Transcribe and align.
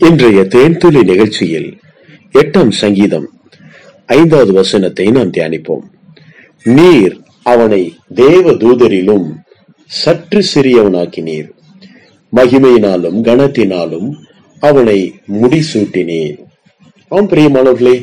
இன்றைய 0.00 0.42
தேன்துளி 0.42 1.02
நிகழ்ச்சியில் 1.04 1.68
எட்டாம் 2.32 2.70
சங்கீதம் 2.70 3.26
ஐந்தாவது 4.06 4.52
வசனத்தை 4.52 5.10
நாம் 5.10 5.30
தியானிப்போம். 5.30 5.84
நீர் 6.64 7.14
அவனை 7.42 7.96
தேவ 8.14 8.52
தூதரிலும் 8.52 9.28
சற்று 9.86 10.44
சிறியவனாக்கினீர். 10.54 11.48
மகிமையினாலும் 12.32 13.18
கனத்தினாலும் 13.22 14.08
அவனை 14.60 14.98
முடிசூட்டினீர். 15.40 16.38
ஆம் 17.08 17.28
பிரியமானவர்களே 17.28 17.96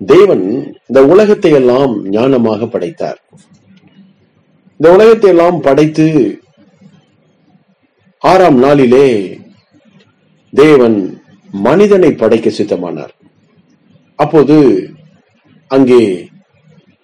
தேவன் 0.00 0.74
இந்த 0.86 1.04
உலகத்தை 1.04 1.52
எல்லாம் 1.52 2.10
ஞானமாக 2.10 2.66
படைத்தார். 2.66 3.20
இந்த 4.76 4.92
உலகத்தை 4.92 5.30
எல்லாம் 5.30 5.60
படைத்து 5.60 6.08
ஆறாம் 8.18 8.58
நாளிலே 8.58 9.08
தேவன் 10.52 10.96
மனிதனை 11.66 12.10
படைக்க 12.12 12.48
சித்தமானார். 12.50 13.12
அப்போது 14.18 14.56
அங்கே 15.74 16.00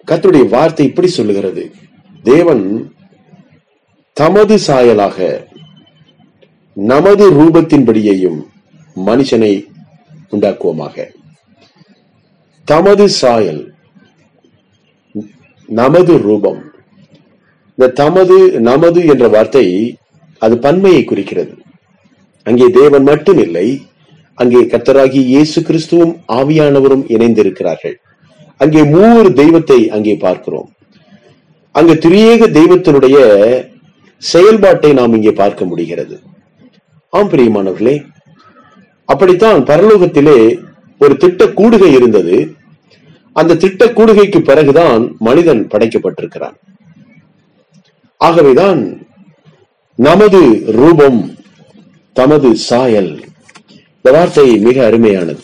கத்துடைய 0.07 0.45
வார்த்தை 0.49 0.85
இப்படி 0.89 1.09
சொல்லுகிறது. 1.17 1.63
தேவன் 2.23 2.63
தமது 4.17 4.55
சாயலாக 4.67 5.17
நமது 6.73 7.25
ரூபத்தின்படியையும் 7.39 8.39
மனுஷனை 9.07 9.53
உண்டாக்குவோமாக. 10.33 10.95
தமது 12.67 13.05
சாயல் 13.21 13.61
நமது 15.69 16.13
ரூபம் 16.27 16.61
இந்த 17.77 17.87
தமது 18.01 18.37
நமது 18.69 18.99
என்ற 19.13 19.25
வார்த்தை 19.35 19.65
அது 20.41 20.55
பன்மையை 20.65 21.03
குறிக்கிறது. 21.03 21.53
அங்கே 22.43 22.67
தேவன் 22.69 23.03
மட்டும் 23.03 23.37
இல்லை 23.37 23.67
அங்கே 24.37 24.59
கத்தராகி 24.71 25.21
இயேசு 25.31 25.61
கிறிஸ்துவும் 25.61 26.13
ஆவியானவரும் 26.27 27.03
இணைந்திருக்கிறார்கள். 27.15 27.95
அங்கே 28.57 28.83
மூவர் 28.83 29.33
தெய்வத்தை 29.33 29.79
அங்கே 29.95 30.15
பார்க்கிறோம். 30.15 30.69
அங்கு 31.71 31.93
திரியேக 32.05 32.47
தெய்வத்தினுடைய 32.59 33.17
செயல்பாட்டை 34.17 34.93
நாம் 34.93 35.13
இங்கே 35.13 35.31
பார்க்க 35.31 35.65
முடிகிறது. 35.65 36.15
ஆம் 37.09 37.29
பிரியமானவர்களே 37.33 37.97
அப்படித்தான் 39.05 39.61
பரலோகத்திலே 39.69 40.39
ஒரு 40.97 41.17
திட்ட 41.17 41.45
கூடுகை 41.59 41.91
இருந்தது. 41.91 42.37
அந்த 43.35 43.55
திட்ட 43.55 43.85
கூடுகைக்கு 43.97 44.39
பிறகுதான் 44.49 45.03
மனிதன் 45.27 45.61
படைக்கப்பட்டிருக்கிறான். 45.73 46.57
ஆகவேதான் 48.17 48.81
நமது 49.95 50.41
ரூபம் 50.79 51.19
தமது 52.13 52.55
சாயல். 52.55 53.19
இந்த 53.95 54.11
வார்த்தை 54.11 54.57
மிக 54.57 54.85
அருமையானது. 54.85 55.43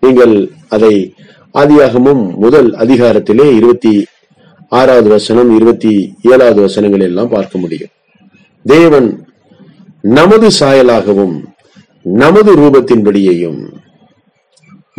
நீங்கள் 0.00 0.50
அதை 0.68 1.14
ஆதியாகமும் 1.54 2.36
முதல் 2.36 2.70
அதிகாரத்திலே 2.72 3.56
இருபத்தி 3.56 4.06
ஆறாவது 4.68 5.08
வசனம் 5.08 5.54
இருபத்தி 5.54 6.14
ஏழாவது 6.22 6.60
வசனங்கள் 6.60 7.00
எல்லாம் 7.00 7.28
பார்க்க 7.28 7.58
முடியும். 7.58 7.88
தேவன் 8.64 9.26
நமது 10.00 10.48
சாயலாகவும் 10.60 11.36
நமது 12.02 12.56
ரூபத்தின்படியையும் 12.56 13.60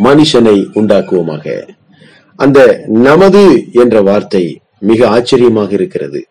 மனுஷனை 0.02 0.56
உண்டாக்குவோமாக. 0.74 1.68
அந்த 2.36 2.84
நமது 2.88 3.64
என்ற 3.72 4.02
வார்த்தை 4.02 4.60
மிக 4.78 5.08
ஆச்சரியமாக 5.08 5.72
இருக்கிறது. 5.72 6.26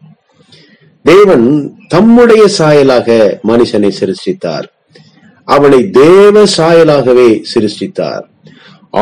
தேவன் 1.10 1.46
தம்முடைய 1.94 2.44
சாயலாக 2.58 3.08
மனுஷனை 3.50 3.92
சிருஷ்டித்தார். 4.00 4.68
அவனை 5.48 5.80
தேவ 6.02 6.44
சாயலாகவே 6.58 7.30
சிருஷ்டித்தார். 7.52 8.24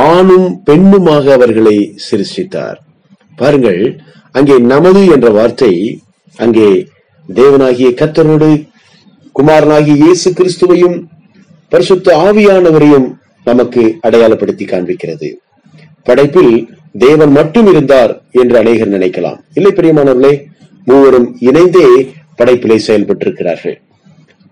ஆணும் 0.09 0.47
பெண்ணுமாக 0.67 1.25
அவர்களை 1.38 1.77
சிருஷ்டித்தார். 2.08 2.77
பாருங்கள் 3.38 3.81
அங்கே 4.38 4.55
நமது 4.73 5.02
என்ற 5.15 5.27
வார்த்தை 5.37 5.73
அங்கே 6.45 6.70
தேவனாகிய 7.30 7.89
கத்தரோடு 8.02 8.49
குமாரனாகிய 9.39 9.95
இயேசு 10.03 10.30
கிறிஸ்துவையும் 10.37 10.98
பரிசுத்த 11.71 12.08
ஆவியானவரையும் 12.27 13.08
நமக்கு 13.49 13.83
அடையாளப்படுத்தி 14.08 14.65
காண்பிக்கிறது. 14.73 15.30
படைப்பில் 16.08 16.53
தேவன் 17.05 17.33
மட்டும் 17.39 17.67
இருந்தார் 17.71 18.14
என்று 18.42 18.55
அநேகர் 18.61 18.95
நினைக்கலாம். 18.95 19.39
இல்லை 19.58 19.71
பிரியமானவர்களே 19.80 20.33
மூவரும் 20.89 21.37
இணைந்தே 21.39 21.87
படைப்பிலே 22.37 22.77
செயல்பட்டிருக்கிறார்கள். 22.87 23.77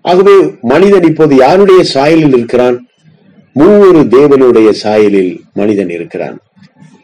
ஆகவே 0.02 0.36
மனிதன் 0.62 1.04
இப்போது 1.04 1.36
யாருடைய 1.36 1.84
சாயலில் 1.94 2.34
இருக்கிறான்? 2.38 2.78
மூவொரு 3.54 4.00
தேவனுடைய 4.00 4.70
சாயலில் 4.84 5.40
மனிதன் 5.54 5.90
இருக்கிறான். 5.90 6.38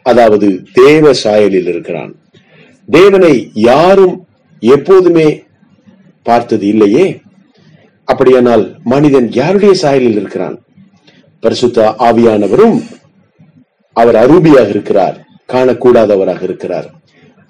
அதாவது 0.02 0.48
தேவ 0.72 1.12
சாயலில் 1.24 1.68
இருக்கிறான். 1.72 2.12
தேவனை 2.90 3.50
யாரும் 3.54 4.26
எப்போதுமே 4.60 5.42
பார்த்தது 6.22 6.66
இல்லையே? 6.66 7.20
அப்படியானால் 8.04 8.64
மனிதன் 8.84 9.28
யாருடைய 9.32 9.74
சாயலில் 9.82 10.18
இருக்கிறான்? 10.20 10.56
பரிசுத்த 11.40 11.94
ஆவியானவரும் 11.98 12.76
அவர் 13.92 14.14
அரூபியாக 14.14 14.68
இருக்கிறார் 14.68 15.16
காணக்கூடாதவராக 15.52 16.42
இருக்கிறார். 16.42 16.88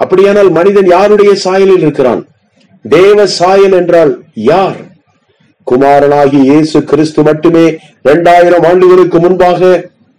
அப்படியானால் 0.03 0.51
மனிதன் 0.59 0.89
யாருடைய 0.95 1.33
சாயலில் 1.45 1.83
இருக்கிறான்? 1.85 2.23
தேவ 2.85 3.27
சாயல் 3.39 3.77
என்றால் 3.81 4.13
யார்? 4.51 4.79
குமாரனாகி 5.67 6.39
இயேசு 6.51 6.79
கிறிஸ்து 6.91 7.21
மட்டுமே 7.23 7.65
இரண்டாயிரம் 8.03 8.65
ஆண்டுகளுக்கு 8.71 9.19
முன்பாக 9.21 9.71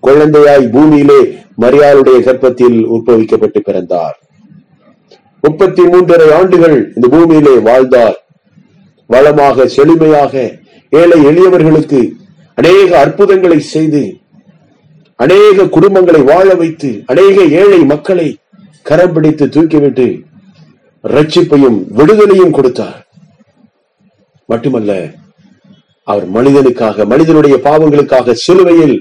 குழந்தையாய் 0.03 0.65
பூமியிலே 0.75 1.21
மரியாளுடைய 1.61 2.17
கர்ப்பத்தில் 2.27 2.77
உற்பவிக்கப்பட்டு 2.95 3.59
பிறந்தார். 3.59 4.15
முப்பத்தி 5.43 5.83
மூன்றரை 5.83 6.27
ஆண்டுகள் 6.39 6.77
இந்த 6.95 7.07
பூமியிலே 7.13 7.55
வாழ்ந்தார். 7.69 8.17
வளமாக 9.09 9.65
செழுமையாக 9.75 10.33
ஏழை 10.89 11.17
எளியவர்களுக்கு 11.29 12.01
அநேக 12.57 12.89
அற்புதங்களை 12.99 13.59
செய்து 13.73 14.03
அநேக 15.19 15.65
குடும்பங்களை 15.75 16.21
வாழ 16.31 16.47
வைத்து 16.61 16.89
அநேக 17.11 17.37
ஏழை 17.61 17.79
மக்களை 17.91 18.27
கரம் 18.89 19.13
பிடித்து 19.15 19.45
தூக்கிவிட்டு 19.55 20.07
ரட்சிப்பையும் 21.15 21.79
விடுதலையும் 21.97 22.55
கொடுத்தார். 22.57 22.99
மட்டுமல்ல 24.49 24.91
அவர் 26.11 26.25
மனிதனுக்காக 26.35 27.05
மனிதனுடைய 27.11 27.55
பாவங்களுக்காக 27.67 28.35
சிலுவையில் 28.45 28.95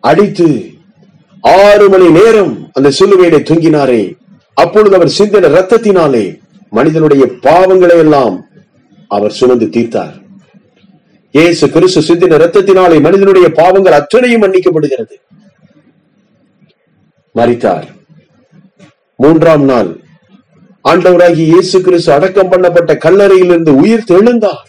அடித்து 0.00 0.48
ஆறு 1.40 1.86
மணி 1.92 2.08
நேரம் 2.18 2.54
அந்த 2.72 2.88
சிலுவையிலே 2.98 3.40
தூங்கினாரே. 3.48 4.02
அப்பொழுது 4.62 4.96
அவர் 4.98 5.16
சிந்தின 5.18 5.50
ரத்தத்தினாலே 5.56 6.24
மனிதனுடைய 6.78 7.24
பாவங்களை 7.46 7.96
எல்லாம் 8.04 8.36
அவர் 9.16 9.36
சுமந்து 9.38 9.66
தீர்த்தார். 9.76 10.14
இயேசு 11.30 11.64
கிறிஸ்து 11.74 12.00
சிந்தின 12.08 12.38
ரத்தத்தினாலே 12.44 12.96
மனிதனுடைய 13.06 13.48
பாவங்கள் 13.60 13.98
அத்தனையும் 14.00 14.42
மன்னிக்கப்படுகிறது. 14.42 15.14
மறித்தார் 17.34 17.86
மூன்றாம் 19.18 19.64
நாள் 19.70 19.90
ஆண்டவராகி 20.84 21.42
இயேசு 21.52 21.76
கிறிஸ்து 21.86 22.10
அடக்கம் 22.14 22.50
பண்ணப்பட்ட 22.52 22.92
கல்லறையிலிருந்து 23.04 23.72
உயிர் 23.82 24.08
தெழுந்தார். 24.10 24.68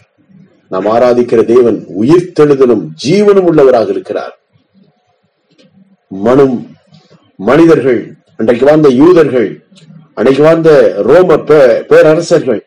நாம் 0.72 0.86
ஆராதிக்கிற 0.92 1.40
தேவன் 1.44 1.78
உயிர் 2.00 2.32
தெழுதலும் 2.38 2.84
ஜீவனும் 3.04 3.48
உள்ளவராக 3.50 3.88
இருக்கிறார். 3.94 4.34
மனும் 6.10 6.56
மனிதர்கள் 7.36 8.00
அன்றைக்கு 8.36 8.66
வாழ்ந்த 8.68 8.88
யூதர்கள் 9.00 9.48
அன்றைக்கு 10.18 10.42
வாழ்ந்த 10.46 10.70
ரோம 11.08 11.36
பேரரசர்கள் 11.90 12.62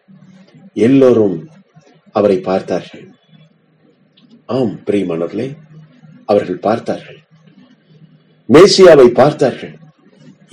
எல்லோரும் 0.88 1.38
அவரை 2.12 2.38
பார்த்தார்கள். 2.50 3.06
ஆம் 4.46 4.76
பிரியமானவர்களே 4.88 5.48
அவர்கள் 6.26 6.64
பார்த்தார்கள். 6.68 7.20
மேசியாவை 8.50 9.08
பார்த்தார்கள். 9.22 9.76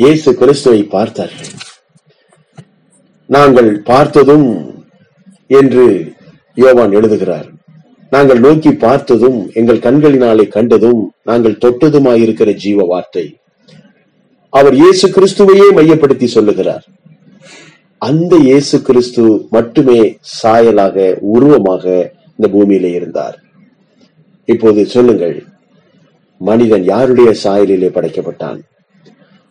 இயேசு 0.02 0.30
கிறிஸ்துவை 0.38 0.80
பார்த்தார்கள் 0.94 1.50
நாங்கள் 3.34 3.68
பார்த்ததும் 3.90 4.48
என்று 5.50 5.84
யோவான் 6.56 6.94
எழுதுகிறார். 6.98 7.46
நாங்கள் 8.14 8.40
நோக்கி 8.46 8.72
பார்த்ததும் 8.86 9.38
எங்கள் 9.60 9.84
கண்களினாலே 9.86 10.46
கண்டதும் 10.56 11.00
நாங்கள் 11.30 11.60
தொட்டதுமாயிருக்கிற 11.64 12.50
ஜீவ 12.64 12.86
வார்த்தை 12.92 13.24
அவர் 14.58 14.74
இயேசு 14.82 15.06
கிறிஸ்துவையே 15.14 15.68
மையப்படுத்தி 15.78 16.26
சொல்லுகிறார். 16.36 16.84
அந்த 18.02 18.34
இயேசு 18.48 18.76
கிறிஸ்து 18.90 19.22
மட்டுமே 19.56 20.00
சாயலாக 20.42 20.96
உருவமாக 21.34 21.84
இந்த 22.36 22.46
பூமியிலே 22.54 22.92
இருந்தார். 22.98 23.36
இப்போது 24.44 24.80
சொல்லுங்கள் 24.96 25.36
மனிதன் 26.40 26.84
யாருடைய 26.92 27.30
சாயலிலே 27.42 27.90
படைக்கப்பட்டான்? 27.96 28.60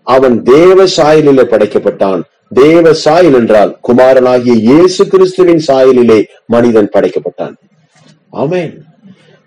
அவன் 0.04 0.44
தேவ 0.44 0.86
சாயலிலே 0.98 1.44
படைக்கப்பட்டான். 1.54 2.22
தேவ 2.54 2.94
சாயல் 2.94 3.34
என்றால் 3.34 3.78
குமாரனாகிய 3.82 4.56
இயேசு 4.70 5.08
கிறிஸ்துவின் 5.08 5.62
சாயலிலே 5.68 6.24
மனிதன் 6.46 6.90
படைக்கப்பட்டான். 6.96 7.54
அவன் 8.30 8.74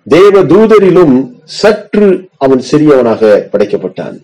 தேவ 0.07 0.43
தூதரிலும் 0.43 1.15
சற்று 1.45 2.09
அவன் 2.39 2.63
சிறியவனாக 2.71 3.43
படைக்கப்பட்டான். 3.53 4.17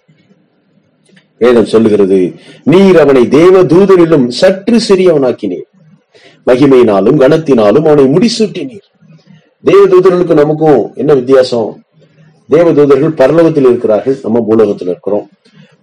வேதம் 1.37 1.71
சொல்லுகிறது 1.73 2.19
நீர் 2.63 2.99
அவனை 2.99 3.29
தேவ 3.29 3.63
தூதரிலும் 3.63 4.27
சற்று 4.29 4.81
சிறியவனாக்கினீர். 4.89 5.69
மகிமையினாலும் 6.47 7.21
கனத்தினாலும் 7.23 7.87
அவனை 7.91 8.05
முடிசூட்டினீர். 8.15 8.87
தேவ 9.65 9.83
தூதர்களுக்கும் 9.93 10.43
நமக்கும் 10.43 10.93
என்ன 10.95 11.15
வித்தியாசம்? 11.15 11.71
தேவ 12.49 12.73
தூதர்கள் 12.73 13.19
பரலோகத்தில் 13.21 13.69
இருக்கிறார்கள் 13.71 14.19
நம்ம 14.23 14.45
பூலோகத்தில் 14.49 14.89
இருக்கிறோம். 14.89 15.27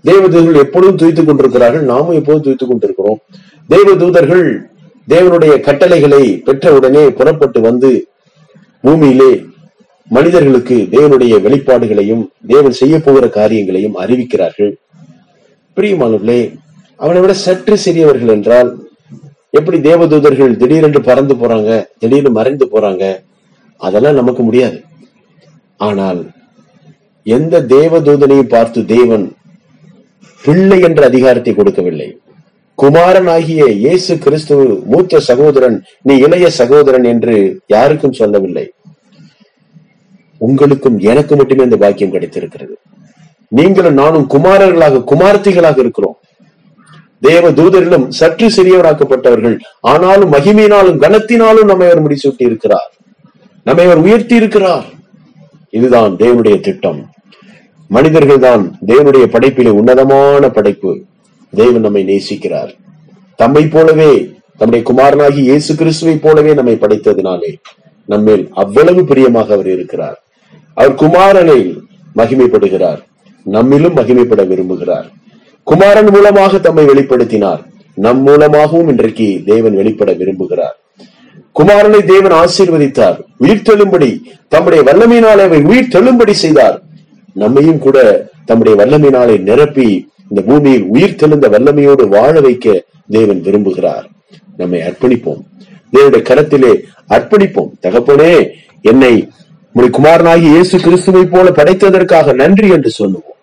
தேவ 0.03 0.21
தூதர்கள் 0.27 0.63
எப்பொழுதும் 0.63 0.99
துய்த்துக் 1.01 1.27
கொண்டிருக்கிறார்கள் 1.27 1.81
நாமும் 1.81 2.17
எப்போதும் 2.19 2.43
துய்த்துக் 2.45 2.71
கொண்டிருக்கிறோம். 2.71 3.19
தேவ 3.67 3.95
தூதர்கள் 3.95 4.45
தேவனுடைய 5.07 5.53
கட்டளைகளை 5.59 6.23
பெற்றவுடனே 6.45 7.03
புறப்பட்டு 7.09 7.61
வந்து 7.61 7.89
பூமியிலே 8.83 9.31
மனிதர்களுக்கு 10.07 10.75
தேவனுடைய 10.91 11.33
வெளிப்பாடுகளையும் 11.45 12.21
தேவன் 12.47 12.77
செய்ய 12.81 12.95
போகிற 12.99 13.25
காரியங்களையும் 13.29 13.97
அறிவிக்கிறார்கள். 14.03 14.71
பிரியமானவர்களே 15.77 16.41
அவனை 16.95 17.19
விட 17.21 17.33
சற்று 17.33 17.75
சிறியவர்கள் 17.85 18.33
என்றால் 18.35 18.69
எப்படி 19.49 19.77
தேவதூதர்கள் 19.89 20.57
திடீரென்று 20.57 21.01
பறந்து 21.01 21.35
போறாங்க 21.35 21.69
திடீர்னு 21.99 22.31
மறைந்து 22.31 22.65
போறாங்க 22.73 23.03
அதெல்லாம் 23.77 24.19
நமக்கு 24.21 24.43
முடியாது. 24.43 24.77
ஆனால் 25.77 26.21
எந்த 27.23 27.61
தேவதூதனையும் 27.75 28.53
பார்த்து 28.55 28.79
தேவன் 28.95 29.25
பிள்ளை 30.49 30.79
என்ற 30.89 31.01
அதிகாரத்தை 31.11 31.53
கொடுக்கவில்லை. 31.55 32.09
குமாரன் 32.81 33.31
ஆகிய 33.35 33.63
இயேசு 33.85 34.13
கிறிஸ்து 34.25 34.55
மூத்த 34.91 35.19
சகோதரன் 35.29 35.79
நீ 36.07 36.13
இளைய 36.25 36.45
சகோதரன் 36.59 37.07
என்று 37.13 37.35
யாருக்கும் 37.73 38.19
சொல்லவில்லை. 38.19 38.63
உங்களுக்கும் 40.47 40.97
எனக்கு 41.11 41.33
மட்டுமே 41.39 41.65
இந்த 41.67 41.77
பாக்கியம் 41.81 42.13
கிடைத்திருக்கிறது. 42.13 42.75
நீங்களும் 43.57 43.99
நானும் 44.01 44.25
குமாரர்களாக 44.33 45.03
குமார்த்திகளாக 45.11 45.77
இருக்கிறோம். 45.83 46.17
தேவ 47.27 47.45
தூதரிலும் 47.59 48.05
சற்று 48.19 48.47
சிறியவராக்கப்பட்டவர்கள் 48.57 49.55
ஆனாலும் 49.91 50.33
மகிமையினாலும் 50.35 50.99
கனத்தினாலும் 51.03 51.69
நம்மை 51.71 51.87
அவர் 51.89 52.03
முடிசூட்டி 52.05 52.43
இருக்கிறார் 52.49 52.91
நம்மை 53.67 53.85
அவர் 53.87 54.03
உயர்த்தி 54.05 54.35
இருக்கிறார் 54.41 54.85
இதுதான் 55.77 56.13
தேவனுடைய 56.21 56.57
திட்டம். 56.67 57.01
மனிதர்கள் 57.95 58.39
தான் 58.39 58.63
தேவனுடைய 58.85 59.25
படைப்பிலே 59.33 59.71
உன்னதமான 59.79 60.49
படைப்பு. 60.49 60.91
தேவன் 61.59 61.85
நம்மை 61.85 62.03
நேசிக்கிறார். 62.09 62.71
தம்மை 63.35 63.63
போலவே 63.67 64.11
நம்முடைய 64.59 64.81
குமாரனாகி 64.89 65.41
இயேசு 65.49 65.75
கிறிஸ்துவை 65.75 66.15
போலவே 66.15 66.53
நம்மை 66.53 66.77
படைத்ததினாலே 66.81 67.51
நம்மேல் 68.05 68.49
அவ்வளவு 68.53 69.05
பிரியமாக 69.05 69.53
அவர் 69.53 69.67
இருக்கிறார். 69.67 70.17
அவர் 70.73 70.93
குமாரனை 70.93 71.59
மகிமைப்படுகிறார். 72.15 72.99
நம்மிலும் 73.45 73.97
மகிமைப்பட 73.99 74.43
விரும்புகிறார். 74.51 75.07
குமாரன் 75.63 76.09
மூலமாக 76.09 76.57
தம்மை 76.57 76.85
வெளிப்படுத்தினார். 76.85 77.61
நம் 77.93 78.21
மூலமாகவும் 78.21 78.87
இன்றைக்கு 78.87 79.41
தேவன் 79.45 79.75
வெளிப்பட 79.75 80.11
விரும்புகிறார். 80.13 80.75
குமாரனை 81.59 82.01
தேவன் 82.05 82.35
ஆசீர்வதித்தார். 82.43 83.17
உயிர் 83.37 83.65
தெழும்படி 83.69 84.11
தம்முடைய 84.47 84.83
வல்லமையினால் 84.89 85.41
அவை 85.47 85.61
உயிர் 85.61 85.91
தெழும்படி 85.95 86.31
செய்தார். 86.31 86.77
நம்மையும் 87.33 87.79
கூட 87.79 88.27
தம்முடைய 88.45 88.85
வல்லமையினாலே 88.85 89.39
நிரப்பி 89.39 90.09
இந்த 90.29 90.41
பூமியில் 90.41 90.83
உயிர் 90.83 91.15
தெளிந்த 91.15 91.49
வல்லமையோடு 91.49 92.07
வாழ 92.07 92.41
வைக்க 92.41 92.83
தேவன் 93.07 93.41
விரும்புகிறார். 93.41 94.03
நம்மை 94.57 94.81
அர்ப்பணிப்போம். 94.81 95.41
தேவனுடைய 95.93 96.21
கரத்திலே 96.21 96.81
அர்ப்பணிப்போம். 97.09 97.71
தகப்பனே 97.81 98.49
என்னை 98.81 99.29
உம்முடைய 99.75 99.89
குமாரனாகி 99.99 100.41
இயேசு 100.41 100.79
கிறிஸ்துவை 100.79 101.25
போல 101.25 101.49
படைத்ததற்காக 101.49 102.33
நன்றி 102.33 102.69
என்று 102.69 102.89
சொல்லுவோம். 102.89 103.35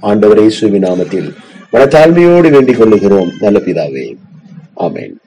ஆண்டவர் 0.00 0.38
இயேசுவின் 0.38 0.82
நாமத்தில் 0.82 1.34
மனத்தாழ்மையோடு 1.72 2.50
வேண்டிக் 2.50 2.80
கொள்ளுகிறோம். 2.80 3.30
நல்ல 3.40 3.58
பிதாவே. 3.58 4.14
ஆமேன். 4.76 5.19